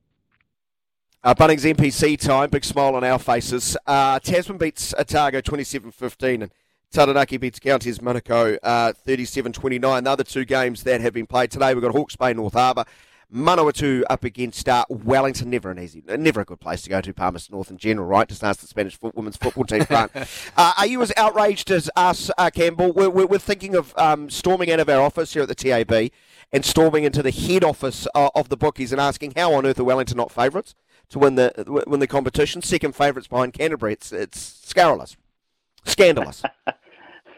Uh, 1.23 1.35
Bunnings 1.35 1.71
NPC 1.71 2.19
time, 2.19 2.49
big 2.49 2.65
smile 2.65 2.95
on 2.95 3.05
our 3.05 3.19
faces. 3.19 3.77
Uh, 3.87 4.19
Tasman 4.21 4.57
beats 4.57 4.95
Otago 4.99 5.43
27-15 5.43 6.43
and 6.45 6.51
Taranaki 6.91 7.37
beats 7.37 7.59
Counties 7.59 7.99
Manukau 7.99 8.59
uh, 8.63 8.95
37-29. 9.07 10.05
The 10.05 10.11
other 10.11 10.25
two 10.25 10.47
games 10.47 10.83
that 10.85 11.03
have 11.03 11.13
been 11.13 11.27
played 11.27 11.51
today, 11.51 11.75
we've 11.75 11.83
got 11.83 11.93
Hawke's 11.93 12.17
Bay, 12.17 12.33
North 12.33 12.55
Harbour, 12.55 12.87
Manawatu 13.33 14.03
up 14.11 14.25
against 14.25 14.69
uh, 14.69 14.85
Wellington. 14.89 15.51
Never 15.51 15.71
an 15.71 15.79
easy, 15.79 16.03
never 16.07 16.41
a 16.41 16.45
good 16.45 16.61
place 16.61 16.83
to 16.83 16.91
go 16.91 17.01
to, 17.01 17.15
Palmerston 17.15 17.55
North 17.55 17.71
in 17.71 17.79
general, 17.79 18.07
right? 18.07 18.29
To 18.29 18.35
start 18.35 18.59
the 18.59 18.67
Spanish 18.67 18.99
foot, 18.99 19.15
women's 19.15 19.37
football 19.37 19.65
team 19.65 19.85
front. 19.85 20.13
uh, 20.57 20.73
are 20.77 20.87
you 20.87 21.01
as 21.03 21.13
outraged 21.17 21.71
as 21.71 21.91
us, 21.97 22.31
uh, 22.39 22.51
Campbell? 22.51 22.93
We're, 22.93 23.11
we're, 23.11 23.27
we're 23.27 23.39
thinking 23.39 23.77
of 23.77 23.97
um, 23.97 24.31
storming 24.31 24.71
out 24.71 24.81
of 24.81 24.89
our 24.89 25.01
office 25.01 25.33
here 25.33 25.43
at 25.43 25.49
the 25.49 25.55
TAB 25.55 26.11
and 26.53 26.65
storming 26.65 27.05
into 27.05 27.23
the 27.23 27.31
head 27.31 27.63
office 27.63 28.07
uh, 28.15 28.31
of 28.35 28.49
the 28.49 28.57
bookies 28.57 28.93
and 28.93 29.01
asking 29.01 29.35
how 29.37 29.55
on 29.55 29.67
earth 29.67 29.79
are 29.79 29.85
Wellington 29.85 30.17
not 30.17 30.33
favourites 30.33 30.75
to 31.11 31.19
win 31.19 31.37
the 31.37 31.85
win 31.87 32.01
the 32.01 32.07
competition? 32.07 32.63
Second 32.63 32.95
favourites 32.95 33.29
behind 33.29 33.53
Canterbury. 33.53 33.93
It's 33.93 34.13
it's 34.13 34.41
scurrilous, 34.41 35.17
scandalous. 35.85 36.43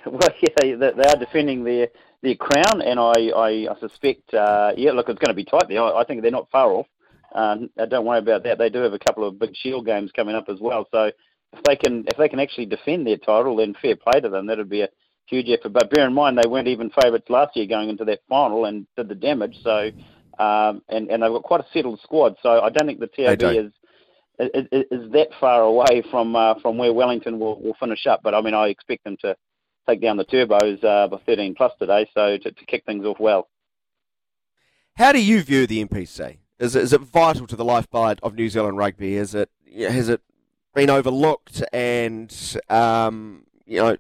well, 0.07 0.31
yeah, 0.41 0.49
they, 0.61 0.75
they 0.75 1.09
are 1.09 1.17
defending 1.17 1.65
their 1.65 1.89
their 2.23 2.35
crown, 2.37 2.83
and 2.83 3.01
I, 3.01 3.31
I, 3.35 3.67
I 3.69 3.81
suspect, 3.81 4.33
uh, 4.33 4.73
yeah, 4.77 4.93
look, 4.93 5.09
it's 5.09 5.19
going 5.19 5.31
to 5.31 5.35
be 5.35 5.45
tight 5.45 5.69
there. 5.69 5.83
I, 5.83 6.01
I 6.01 6.05
think 6.05 6.23
they're 6.23 6.31
not 6.31 6.51
far 6.51 6.71
off. 6.71 6.87
Um, 7.35 7.71
don't 7.89 8.05
worry 8.05 8.21
about 8.21 8.45
that. 8.45 8.59
They 8.59 8.71
do 8.71 8.79
have 8.79 8.93
a 8.93 8.99
couple 8.99 9.27
of 9.27 9.39
big 9.39 9.57
Shield 9.57 9.87
games 9.87 10.13
coming 10.15 10.37
up 10.37 10.49
as 10.49 10.61
well. 10.61 10.87
So 10.93 11.11
if 11.53 11.63
they 11.65 11.77
can 11.77 12.05
if 12.09 12.17
they 12.17 12.29
can 12.29 12.41
actually 12.41 12.67
defend 12.67 13.07
their 13.07 13.17
title, 13.17 13.57
then 13.57 13.75
fair 13.81 13.97
play 13.97 14.21
to 14.21 14.29
them. 14.29 14.47
That'd 14.47 14.69
be 14.69 14.83
a 14.83 14.89
huge 15.27 15.49
effort. 15.49 15.73
But 15.73 15.91
bear 15.91 16.07
in 16.07 16.15
mind 16.15 16.39
they 16.39 16.49
weren't 16.49 16.69
even 16.69 16.91
favourites 16.91 17.31
last 17.31 17.57
year 17.57 17.67
going 17.67 17.89
into 17.89 18.05
that 18.05 18.21
final 18.29 18.67
and 18.67 18.87
did 18.97 19.09
the 19.09 19.15
damage. 19.15 19.57
So 19.63 19.91
um, 20.39 20.83
and 20.89 21.11
and 21.11 21.23
they've 21.23 21.31
got 21.31 21.43
quite 21.43 21.61
a 21.61 21.67
settled 21.73 22.01
squad. 22.03 22.37
So 22.43 22.61
I 22.61 22.71
don't 22.71 22.87
think 22.87 23.01
the 23.01 23.07
TAB 23.07 23.43
is, 23.43 23.73
is 24.39 24.67
is 24.91 25.13
that 25.13 25.29
far 25.41 25.63
away 25.63 26.03
from 26.11 26.37
uh, 26.37 26.55
from 26.61 26.79
where 26.79 26.93
Wellington 26.93 27.39
will, 27.39 27.61
will 27.61 27.77
finish 27.81 28.07
up. 28.07 28.21
But 28.23 28.35
I 28.35 28.41
mean 28.41 28.55
I 28.55 28.69
expect 28.69 29.05
them 29.05 29.17
to 29.23 29.37
take 29.89 30.01
down 30.01 30.17
the 30.17 30.25
turbos 30.25 30.83
uh, 30.85 31.09
by 31.09 31.19
13 31.27 31.55
plus 31.55 31.73
today, 31.79 32.09
so 32.15 32.39
to, 32.39 32.53
to, 32.53 32.65
kick 32.67 32.85
things 32.85 33.05
off 33.05 33.19
well. 33.19 33.49
How 34.97 35.13
do 35.13 35.23
you 35.23 35.43
view 35.43 35.67
the 35.67 35.85
NPC? 35.85 36.39
Is 36.59 36.77
it, 36.77 36.83
is 36.83 36.93
it 36.93 37.01
vital 37.01 37.47
to 37.47 37.57
the 37.57 37.65
lifeblood 37.65 38.21
of 38.23 38.35
New 38.35 38.49
Zealand 38.49 38.77
rugby? 38.77 39.17
Is 39.17 39.35
it 39.35 39.51
has 39.77 40.09
it 40.09 40.21
been 40.75 40.91
overlooked 40.91 41.63
and 41.73 42.57
um, 42.69 43.45
you 43.67 43.79
know 43.79 43.97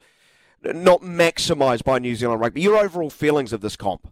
not 0.65 1.01
maximised 1.01 1.83
by 1.83 1.99
New 1.99 2.15
Zealand 2.15 2.41
rugby? 2.41 2.61
Your 2.61 2.77
overall 2.77 3.11
feelings 3.11 3.53
of 3.53 3.63
this 3.63 3.75
comp? 3.75 4.09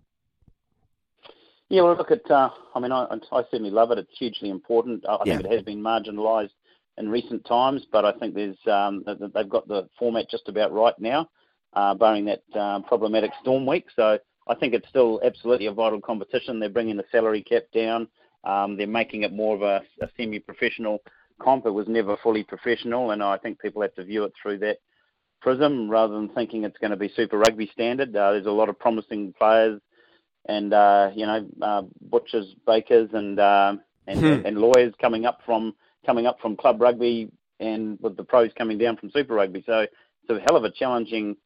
Yeah, 1.68 1.82
well, 1.82 1.94
look 1.94 2.10
at. 2.10 2.28
Uh, 2.28 2.50
I 2.74 2.80
mean, 2.80 2.90
I, 2.90 3.04
I 3.30 3.42
certainly 3.50 3.70
love 3.70 3.92
it. 3.92 3.98
It's 3.98 4.18
hugely 4.18 4.48
important. 4.48 5.04
I, 5.08 5.14
I 5.14 5.22
yeah. 5.24 5.36
think 5.36 5.46
it 5.46 5.52
has 5.52 5.62
been 5.62 5.80
marginalised 5.80 6.50
in 6.98 7.08
recent 7.08 7.44
times, 7.44 7.86
but 7.92 8.04
I 8.04 8.12
think 8.12 8.34
there's 8.34 8.56
um, 8.66 9.04
they've 9.06 9.48
got 9.48 9.68
the 9.68 9.88
format 9.98 10.28
just 10.28 10.48
about 10.48 10.72
right 10.72 10.98
now 10.98 11.28
uh, 11.74 11.94
barring 11.94 12.24
that 12.26 12.42
um, 12.60 12.82
problematic 12.84 13.30
storm 13.40 13.66
week. 13.66 13.86
So 13.94 14.18
I 14.48 14.54
think 14.54 14.74
it's 14.74 14.88
still 14.88 15.20
absolutely 15.24 15.66
a 15.66 15.72
vital 15.72 16.00
competition. 16.00 16.58
They're 16.58 16.68
bringing 16.68 16.96
the 16.96 17.04
salary 17.12 17.42
cap 17.42 17.64
down. 17.72 18.08
Um, 18.44 18.76
they're 18.76 18.86
making 18.86 19.22
it 19.22 19.32
more 19.32 19.54
of 19.54 19.62
a, 19.62 19.82
a, 20.02 20.08
semi-professional 20.16 21.02
comp. 21.40 21.66
It 21.66 21.70
was 21.70 21.88
never 21.88 22.16
fully 22.22 22.42
professional, 22.42 23.10
and 23.10 23.22
I 23.22 23.36
think 23.36 23.60
people 23.60 23.82
have 23.82 23.94
to 23.94 24.04
view 24.04 24.24
it 24.24 24.32
through 24.40 24.58
that 24.58 24.78
prism 25.42 25.90
rather 25.90 26.14
than 26.14 26.30
thinking 26.30 26.64
it's 26.64 26.78
going 26.78 26.90
to 26.90 26.96
be 26.96 27.12
Super 27.14 27.38
Rugby 27.38 27.70
standard. 27.72 28.16
Uh, 28.16 28.32
there's 28.32 28.46
a 28.46 28.50
lot 28.50 28.70
of 28.70 28.78
promising 28.78 29.34
players, 29.38 29.80
and 30.46 30.72
uh, 30.72 31.10
you 31.14 31.26
know, 31.26 31.46
uh, 31.60 31.82
butchers, 32.00 32.54
bakers, 32.66 33.10
and 33.12 33.38
uh, 33.38 33.74
and, 34.06 34.20
hmm. 34.20 34.46
and 34.46 34.58
lawyers 34.58 34.94
coming 35.00 35.26
up 35.26 35.40
from 35.44 35.74
coming 36.06 36.26
up 36.26 36.40
from 36.40 36.56
club 36.56 36.80
rugby, 36.80 37.30
and 37.60 37.98
with 38.00 38.16
the 38.16 38.24
pros 38.24 38.50
coming 38.56 38.78
down 38.78 38.96
from 38.96 39.10
Super 39.10 39.34
Rugby. 39.34 39.62
So 39.66 39.80
it's 39.80 40.30
a 40.30 40.40
hell 40.46 40.56
of 40.56 40.64
a 40.64 40.70
challenging 40.70 41.36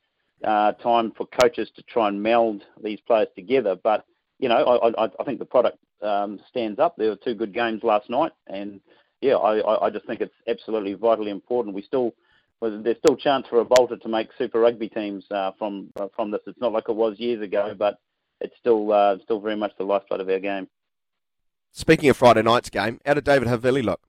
uh, 0.44 0.72
time 0.72 1.12
for 1.16 1.26
coaches 1.40 1.70
to 1.76 1.82
try 1.82 2.08
and 2.08 2.22
meld 2.22 2.62
these 2.82 3.00
players 3.06 3.28
together. 3.34 3.76
But 3.82 4.04
you 4.38 4.48
know, 4.48 4.56
I, 4.56 5.04
I, 5.04 5.08
I 5.18 5.24
think 5.24 5.38
the 5.38 5.44
product 5.44 5.78
um, 6.02 6.40
stands 6.48 6.78
up. 6.78 6.96
There 6.96 7.10
were 7.10 7.16
two 7.16 7.34
good 7.34 7.54
games 7.54 7.82
last 7.82 8.10
night, 8.10 8.32
and 8.46 8.80
yeah, 9.20 9.34
I, 9.34 9.86
I 9.86 9.90
just 9.90 10.06
think 10.06 10.20
it's 10.20 10.34
absolutely 10.48 10.94
vitally 10.94 11.30
important. 11.30 11.74
We 11.74 11.82
still 11.82 12.14
there's 12.60 12.96
still 12.98 13.16
chance 13.16 13.46
for 13.48 13.60
a 13.60 13.64
bolter 13.64 13.96
to 13.96 14.08
make 14.08 14.28
Super 14.38 14.60
Rugby 14.60 14.88
teams 14.88 15.24
uh, 15.30 15.52
from 15.58 15.90
uh, 16.00 16.08
from 16.14 16.30
this. 16.30 16.40
It's 16.46 16.60
not 16.60 16.72
like 16.72 16.84
it 16.88 16.94
was 16.94 17.18
years 17.18 17.42
ago, 17.42 17.74
but 17.76 17.98
it's 18.40 18.54
still 18.58 18.92
uh, 18.92 19.16
still 19.22 19.40
very 19.40 19.56
much 19.56 19.72
the 19.78 19.84
lifeblood 19.84 20.20
of 20.20 20.28
our 20.28 20.38
game. 20.38 20.68
Speaking 21.72 22.08
of 22.08 22.16
Friday 22.16 22.42
night's 22.42 22.70
game, 22.70 23.00
how 23.04 23.14
did 23.14 23.24
David 23.24 23.48
Havili 23.48 23.82
look? 23.82 24.00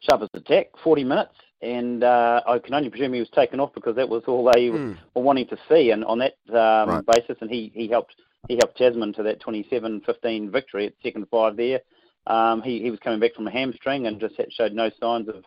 Sharp 0.00 0.22
as 0.22 0.28
a 0.34 0.38
attack, 0.38 0.68
40 0.82 1.04
minutes, 1.04 1.34
and 1.62 2.02
uh, 2.02 2.40
I 2.46 2.58
can 2.58 2.74
only 2.74 2.90
presume 2.90 3.12
he 3.12 3.20
was 3.20 3.30
taken 3.30 3.60
off 3.60 3.74
because 3.74 3.96
that 3.96 4.08
was 4.08 4.22
all 4.26 4.50
they 4.54 4.68
mm. 4.68 4.96
were 5.14 5.22
wanting 5.22 5.46
to 5.48 5.58
see, 5.68 5.90
and 5.90 6.04
on 6.04 6.18
that 6.18 6.34
um, 6.48 6.88
right. 6.88 7.06
basis, 7.06 7.36
and 7.40 7.50
he, 7.50 7.70
he 7.74 7.88
helped 7.88 8.14
he 8.48 8.54
helped 8.54 8.78
Tasman 8.78 9.12
to 9.14 9.22
that 9.24 9.40
27-15 9.42 10.50
victory 10.50 10.86
at 10.86 10.94
second 11.02 11.26
five 11.30 11.56
there. 11.56 11.80
Um, 12.26 12.62
he, 12.62 12.80
he 12.80 12.90
was 12.90 13.00
coming 13.00 13.20
back 13.20 13.34
from 13.34 13.46
a 13.46 13.50
hamstring 13.50 14.06
and 14.06 14.20
just 14.20 14.34
showed 14.50 14.72
no 14.72 14.90
signs 15.00 15.28
of, 15.28 15.44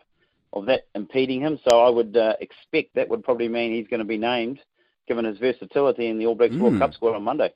of 0.52 0.66
that 0.66 0.86
impeding 0.94 1.40
him. 1.40 1.58
So 1.68 1.80
I 1.80 1.90
would 1.90 2.16
uh, 2.16 2.34
expect 2.40 2.94
that 2.94 3.08
would 3.08 3.24
probably 3.24 3.48
mean 3.48 3.72
he's 3.72 3.88
going 3.88 3.98
to 3.98 4.04
be 4.04 4.18
named, 4.18 4.60
given 5.08 5.24
his 5.24 5.38
versatility 5.38 6.06
in 6.06 6.18
the 6.18 6.26
All 6.26 6.34
Blacks 6.34 6.54
mm. 6.54 6.60
World 6.60 6.78
Cup 6.78 6.94
squad 6.94 7.16
on 7.16 7.24
Monday. 7.24 7.52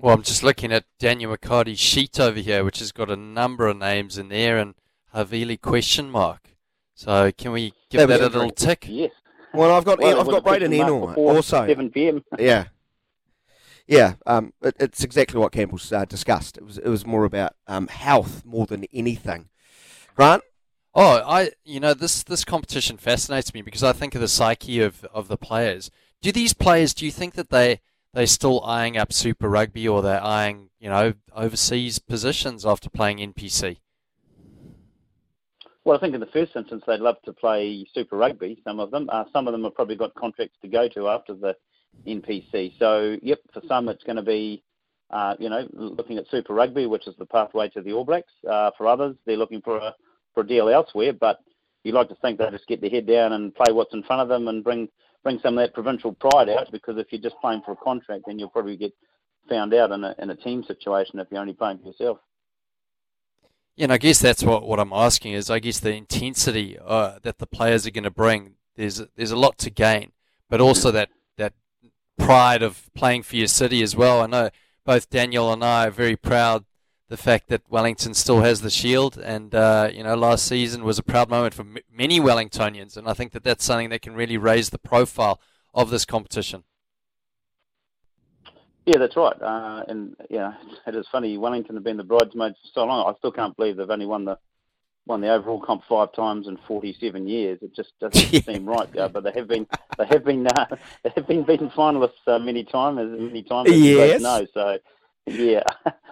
Well, 0.00 0.14
I'm 0.14 0.22
just 0.22 0.42
looking 0.42 0.72
at 0.72 0.84
Daniel 0.98 1.36
McCarty's 1.36 1.78
sheet 1.78 2.18
over 2.18 2.40
here, 2.40 2.64
which 2.64 2.80
has 2.80 2.92
got 2.92 3.10
a 3.10 3.16
number 3.16 3.68
of 3.68 3.76
names 3.76 4.18
in 4.18 4.28
there, 4.28 4.58
and 4.58 4.74
Havili 5.14 5.60
question 5.60 6.10
mark. 6.10 6.53
So 6.94 7.32
can 7.32 7.52
we 7.52 7.72
give 7.90 8.08
that, 8.08 8.20
that 8.20 8.20
a 8.20 8.28
little 8.28 8.50
tick? 8.50 8.86
Yes. 8.88 9.12
Well, 9.52 9.74
I've 9.74 9.84
got 9.84 10.00
well, 10.00 10.20
I've 10.20 10.26
got 10.26 10.44
Braydon 10.44 10.72
Ennor 10.72 11.16
also. 11.16 11.66
7 11.66 11.90
p.m. 11.90 12.24
yeah. 12.38 12.66
Yeah, 13.86 14.14
um, 14.24 14.54
it, 14.62 14.76
it's 14.80 15.04
exactly 15.04 15.38
what 15.38 15.52
Campbell's 15.52 15.92
uh, 15.92 16.06
discussed. 16.06 16.56
It 16.56 16.64
was 16.64 16.78
it 16.78 16.88
was 16.88 17.04
more 17.04 17.24
about 17.24 17.54
um, 17.66 17.88
health 17.88 18.42
more 18.44 18.66
than 18.66 18.84
anything. 18.92 19.50
Grant. 20.14 20.42
Oh, 20.94 21.22
I 21.26 21.50
you 21.64 21.80
know 21.80 21.92
this 21.92 22.22
this 22.22 22.44
competition 22.44 22.96
fascinates 22.96 23.52
me 23.52 23.62
because 23.62 23.82
I 23.82 23.92
think 23.92 24.14
of 24.14 24.20
the 24.20 24.28
psyche 24.28 24.80
of, 24.80 25.04
of 25.12 25.28
the 25.28 25.36
players. 25.36 25.90
Do 26.22 26.32
these 26.32 26.54
players? 26.54 26.94
Do 26.94 27.04
you 27.04 27.10
think 27.10 27.34
that 27.34 27.50
they 27.50 27.80
they 28.14 28.26
still 28.26 28.64
eyeing 28.64 28.96
up 28.96 29.12
Super 29.12 29.48
Rugby 29.48 29.86
or 29.86 30.00
they're 30.00 30.24
eyeing 30.24 30.70
you 30.80 30.88
know 30.88 31.14
overseas 31.34 31.98
positions 31.98 32.64
after 32.64 32.88
playing 32.88 33.18
NPC? 33.18 33.78
Well, 35.84 35.96
I 35.96 36.00
think 36.00 36.14
in 36.14 36.20
the 36.20 36.26
first 36.26 36.56
instance 36.56 36.82
they'd 36.86 37.00
love 37.00 37.16
to 37.24 37.32
play 37.32 37.86
Super 37.92 38.16
Rugby. 38.16 38.60
Some 38.64 38.80
of 38.80 38.90
them, 38.90 39.08
uh, 39.12 39.24
some 39.32 39.46
of 39.46 39.52
them 39.52 39.64
have 39.64 39.74
probably 39.74 39.96
got 39.96 40.14
contracts 40.14 40.56
to 40.62 40.68
go 40.68 40.88
to 40.88 41.08
after 41.08 41.34
the 41.34 41.54
NPC. 42.06 42.78
So, 42.78 43.16
yep, 43.22 43.40
for 43.52 43.60
some 43.68 43.88
it's 43.88 44.02
going 44.02 44.16
to 44.16 44.22
be, 44.22 44.62
uh, 45.10 45.34
you 45.38 45.50
know, 45.50 45.68
looking 45.72 46.16
at 46.16 46.26
Super 46.30 46.54
Rugby, 46.54 46.86
which 46.86 47.06
is 47.06 47.14
the 47.18 47.26
pathway 47.26 47.68
to 47.70 47.82
the 47.82 47.92
All 47.92 48.04
Blacks. 48.04 48.32
Uh, 48.48 48.70
for 48.78 48.86
others, 48.86 49.14
they're 49.26 49.36
looking 49.36 49.60
for 49.60 49.76
a 49.76 49.94
for 50.32 50.40
a 50.40 50.46
deal 50.46 50.70
elsewhere. 50.70 51.12
But 51.12 51.40
you 51.84 51.92
like 51.92 52.08
to 52.08 52.16
think 52.16 52.38
they 52.38 52.50
just 52.50 52.66
get 52.66 52.80
their 52.80 52.90
head 52.90 53.06
down 53.06 53.32
and 53.32 53.54
play 53.54 53.72
what's 53.72 53.92
in 53.92 54.02
front 54.02 54.22
of 54.22 54.28
them 54.28 54.48
and 54.48 54.64
bring 54.64 54.88
bring 55.22 55.38
some 55.40 55.58
of 55.58 55.64
that 55.64 55.74
provincial 55.74 56.14
pride 56.14 56.48
out. 56.48 56.72
Because 56.72 56.96
if 56.96 57.08
you're 57.10 57.20
just 57.20 57.40
playing 57.42 57.60
for 57.62 57.72
a 57.72 57.76
contract, 57.76 58.24
then 58.26 58.38
you'll 58.38 58.48
probably 58.48 58.78
get 58.78 58.92
found 59.50 59.74
out 59.74 59.92
in 59.92 60.02
a 60.02 60.14
in 60.18 60.30
a 60.30 60.36
team 60.36 60.64
situation 60.64 61.18
if 61.18 61.28
you're 61.30 61.42
only 61.42 61.52
playing 61.52 61.78
for 61.78 61.88
yourself. 61.88 62.18
Yeah, 63.76 63.92
I 63.92 63.98
guess 63.98 64.20
that's 64.20 64.44
what, 64.44 64.66
what 64.66 64.78
I'm 64.78 64.92
asking 64.92 65.32
is 65.32 65.50
I 65.50 65.58
guess 65.58 65.80
the 65.80 65.94
intensity 65.94 66.78
uh, 66.84 67.18
that 67.22 67.38
the 67.38 67.46
players 67.46 67.86
are 67.86 67.90
going 67.90 68.04
to 68.04 68.10
bring. 68.10 68.54
There's 68.76 69.02
there's 69.16 69.32
a 69.32 69.36
lot 69.36 69.58
to 69.58 69.70
gain, 69.70 70.12
but 70.48 70.60
also 70.60 70.90
that 70.92 71.10
that 71.36 71.54
pride 72.16 72.62
of 72.62 72.88
playing 72.94 73.24
for 73.24 73.36
your 73.36 73.48
city 73.48 73.82
as 73.82 73.96
well. 73.96 74.20
I 74.20 74.26
know 74.26 74.50
both 74.84 75.10
Daniel 75.10 75.52
and 75.52 75.64
I 75.64 75.88
are 75.88 75.90
very 75.90 76.16
proud 76.16 76.64
the 77.08 77.16
fact 77.16 77.48
that 77.48 77.62
Wellington 77.68 78.14
still 78.14 78.40
has 78.40 78.60
the 78.60 78.70
shield, 78.70 79.18
and 79.18 79.54
uh, 79.54 79.90
you 79.92 80.02
know 80.02 80.14
last 80.14 80.46
season 80.46 80.84
was 80.84 80.98
a 80.98 81.02
proud 81.02 81.28
moment 81.28 81.54
for 81.54 81.62
m- 81.62 81.78
many 81.92 82.20
Wellingtonians, 82.20 82.96
and 82.96 83.08
I 83.08 83.12
think 83.12 83.32
that 83.32 83.44
that's 83.44 83.64
something 83.64 83.90
that 83.90 84.02
can 84.02 84.14
really 84.14 84.38
raise 84.38 84.70
the 84.70 84.78
profile 84.78 85.40
of 85.74 85.90
this 85.90 86.04
competition. 86.04 86.64
Yeah, 88.86 88.98
that's 88.98 89.16
right. 89.16 89.40
Uh, 89.40 89.84
and 89.88 90.16
yeah, 90.30 90.54
it 90.86 90.94
is 90.94 91.06
funny. 91.10 91.38
Wellington 91.38 91.74
have 91.76 91.84
been 91.84 91.96
the 91.96 92.04
bridesmaids 92.04 92.56
for 92.62 92.80
so 92.80 92.84
long. 92.84 93.08
I 93.08 93.16
still 93.18 93.32
can't 93.32 93.56
believe 93.56 93.76
they've 93.76 93.90
only 93.90 94.06
won 94.06 94.24
the 94.24 94.38
won 95.06 95.20
the 95.20 95.28
overall 95.28 95.60
comp 95.60 95.82
five 95.86 96.12
times 96.14 96.48
in 96.48 96.58
47 96.66 97.28
years. 97.28 97.58
It 97.60 97.74
just 97.74 97.92
doesn't 98.00 98.44
seem 98.44 98.66
right. 98.66 98.96
Uh, 98.96 99.08
but 99.08 99.24
they 99.24 99.32
have 99.32 99.48
been 99.48 99.66
they 99.98 100.06
have 100.06 100.24
been 100.24 100.46
uh, 100.46 100.66
they 101.02 101.10
have 101.14 101.26
been 101.26 101.44
beaten 101.44 101.70
finalists 101.70 102.26
uh, 102.26 102.38
many 102.38 102.64
times 102.64 102.98
many 102.98 103.42
times 103.42 103.70
as 103.70 103.78
yes. 103.78 104.20
know. 104.20 104.46
So 104.52 104.78
yeah, 105.26 105.62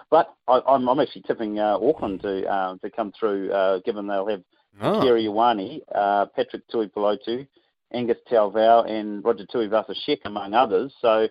but 0.09 0.33
I, 0.47 0.57
am 0.57 0.63
I'm, 0.67 0.89
I'm 0.89 0.99
actually 0.99 1.23
tipping 1.23 1.59
uh, 1.59 1.77
Auckland 1.79 2.21
to 2.21 2.47
uh, 2.47 2.77
to 2.77 2.89
come 2.89 3.11
through, 3.19 3.51
uh, 3.51 3.79
given 3.79 4.07
they'll 4.07 4.27
have 4.27 4.43
oh. 4.81 4.99
Akira 4.99 5.19
Ioane, 5.19 5.81
uh, 5.93 6.25
Patrick 6.35 6.67
Tuipulotu, 6.69 7.47
Angus 7.91 8.17
Ta'avao, 8.29 8.89
and 8.89 9.23
Roger 9.23 9.45
Tuivasa-Sheck, 9.45 10.19
among 10.25 10.53
others. 10.55 10.93
So 10.99 11.27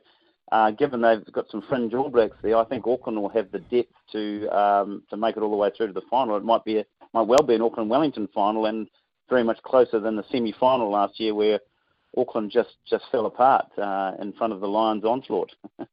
uh, 0.50 0.70
given 0.70 1.00
they've 1.00 1.25
got 1.32 1.50
some 1.50 1.62
fringe 1.68 1.94
All 1.94 2.11
Blacks 2.11 2.37
there, 2.42 2.56
I 2.56 2.64
think 2.64 2.87
Auckland 2.87 3.20
will 3.20 3.28
have 3.30 3.50
the 3.52 3.61
depth 3.61 3.94
to 4.12 4.49
um, 4.49 5.02
to 5.11 5.16
make 5.16 5.37
it 5.37 5.42
all 5.42 5.50
the 5.50 5.56
way 5.56 5.70
through 5.76 5.88
to 5.88 5.92
the 5.92 6.02
final. 6.11 6.37
It 6.37 6.44
might 6.44 6.64
be 6.64 6.78
a, 6.78 6.84
might 7.14 7.26
well 7.26 7.42
be 7.42 7.54
an 7.54 7.62
Auckland 7.62 7.90
Wellington 7.90 8.28
final, 8.34 8.66
and 8.66 8.88
very 9.28 9.44
much 9.44 9.62
closer 9.62 10.00
than 10.00 10.16
the 10.16 10.25
semi 10.30 10.52
final 10.52 10.90
last 10.90 11.20
year, 11.20 11.34
where 11.34 11.61
Auckland 12.16 12.50
just 12.50 12.76
just 12.88 13.04
fell 13.12 13.26
apart 13.26 13.66
uh, 13.78 14.12
in 14.20 14.32
front 14.32 14.52
of 14.52 14.61
the 14.61 14.68
Lions' 14.68 15.04
onslaught. 15.04 15.52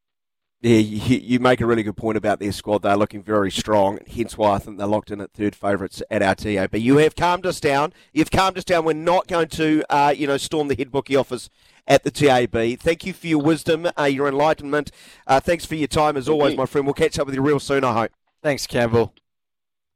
Yeah, 0.61 0.79
you, 0.79 1.39
make 1.39 1.61
a 1.61 1.65
really 1.65 1.83
good 1.83 1.95
point 1.95 2.17
about 2.17 2.41
their 2.41 2.51
squad. 2.51 2.81
They're 2.81 2.97
looking 2.97 3.23
very 3.23 3.49
strong, 3.49 3.99
hence 4.13 4.37
why 4.37 4.55
I 4.55 4.59
think 4.59 4.77
they're 4.77 4.87
locked 4.87 5.09
in 5.09 5.21
at 5.21 5.31
third 5.31 5.55
favourites 5.55 6.03
at 6.11 6.21
our 6.21 6.35
TAB. 6.35 6.75
You 6.75 6.97
have 6.97 7.15
calmed 7.15 7.45
us 7.45 7.61
down. 7.61 7.93
You've 8.11 8.29
calmed 8.29 8.57
us 8.57 8.65
down. 8.65 8.83
We're 8.83 8.91
not 8.91 9.27
going 9.27 9.47
to, 9.49 9.85
uh, 9.89 10.13
you 10.13 10.27
know, 10.27 10.35
storm 10.35 10.67
the 10.67 10.75
head 10.75 10.91
bookie 10.91 11.15
office 11.15 11.49
at 11.89 12.03
the 12.03 12.11
TAB. 12.11 12.79
Thank 12.79 13.05
you 13.05 13.13
for 13.13 13.27
your 13.27 13.41
wisdom, 13.41 13.89
uh, 13.99 14.03
your 14.03 14.27
enlightenment. 14.27 14.91
Uh, 15.27 15.39
thanks 15.39 15.65
for 15.65 15.75
your 15.75 15.87
time 15.87 16.15
as 16.15 16.29
always, 16.29 16.55
my 16.55 16.65
friend. 16.65 16.85
We'll 16.85 16.93
catch 16.93 17.19
up 17.19 17.25
with 17.25 17.35
you 17.35 17.41
real 17.41 17.59
soon, 17.59 17.83
I 17.83 17.93
hope. 17.93 18.11
Thanks, 18.41 18.67
Campbell. 18.67 19.13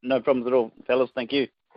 No 0.01 0.19
problems 0.19 0.47
at 0.47 0.53
all, 0.53 0.71
fellas. 0.85 1.11
Thank 1.15 1.31
you. 1.31 1.47